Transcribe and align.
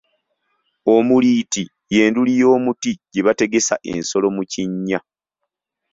Omuliiti 0.93 1.63
ye 1.95 2.03
nduli 2.09 2.33
y'omuti 2.41 2.91
gye 3.11 3.25
bategesa 3.27 3.75
ensolo 3.91 4.27
mu 4.35 4.43
kinnya 4.51 4.99